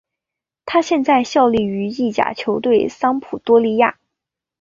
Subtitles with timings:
[0.65, 3.99] 他现在效力于意甲球队桑普多利亚。